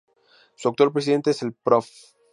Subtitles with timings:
[0.55, 1.87] Su actual presidente es el Prof.